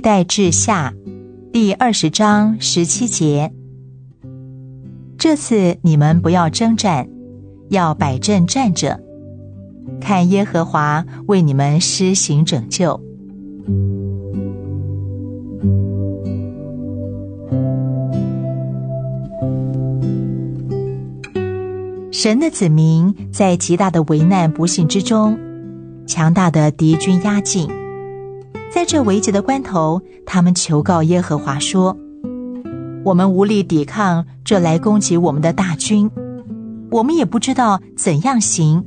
[0.00, 0.92] 代志下
[1.52, 3.52] 第二十章十七节。
[5.16, 7.08] 这次你们不要征战，
[7.70, 9.00] 要摆阵站着，
[10.00, 13.00] 看耶和华为你们施行拯救。
[22.10, 25.38] 神的子民在极大的危难不幸之中，
[26.06, 27.68] 强大的敌军压境，
[28.70, 31.96] 在这危急的关头，他们求告耶和华说
[33.04, 36.10] ：“我们无力抵抗这来攻击我们的大军，
[36.90, 38.84] 我们也不知道怎样行，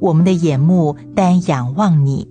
[0.00, 2.28] 我们的眼目单仰望你。”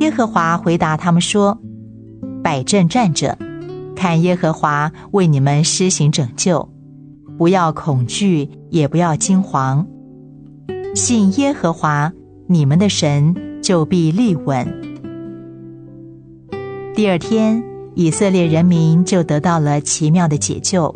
[0.00, 1.58] 耶和华回答他们说
[2.42, 3.38] ：“摆阵站着，
[3.94, 6.68] 看耶和华为你们施行拯救。”
[7.38, 9.84] 不要恐惧，也不要惊惶，
[10.94, 12.12] 信耶和华
[12.46, 13.34] 你们的神，
[13.64, 14.66] 就必立稳。
[16.94, 20.94] 第二天，以色列人民就得到了奇妙的解救。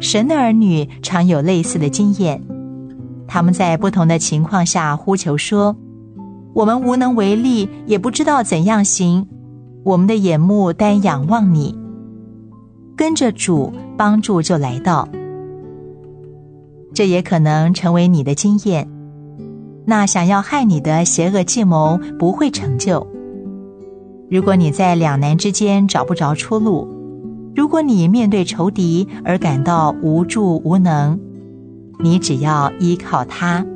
[0.00, 2.42] 神的儿女常有类似的经验，
[3.28, 5.76] 他们在不同的情况下呼求说
[6.54, 9.28] ：“我们无能为力，也不知道怎样行，
[9.84, 11.78] 我们的眼目单仰望你。”
[12.98, 15.08] 跟着主，帮助就来到。
[16.92, 18.91] 这也可能成为你的经验。
[19.84, 23.06] 那想要害你的邪恶计谋不会成就。
[24.30, 26.88] 如果你在两难之间找不着出路，
[27.54, 31.18] 如果你面对仇敌而感到无助无能，
[31.98, 33.66] 你只要依靠他。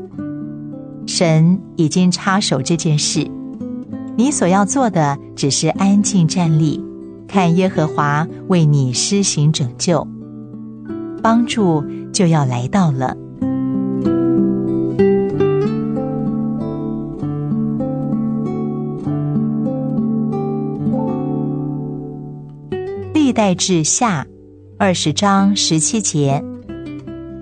[1.06, 3.30] 神已经插手这件事，
[4.16, 6.82] 你所要做的只是安静站立。
[7.28, 10.06] 看耶和华为你施行拯救，
[11.20, 13.16] 帮助就要来到了。
[23.26, 24.24] 历代志下
[24.78, 26.44] 二十章十七节，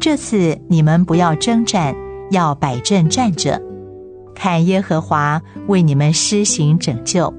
[0.01, 1.95] 这次你们不要征战，
[2.31, 3.61] 要摆阵站着，
[4.35, 7.35] 看耶和华为你们施行拯救。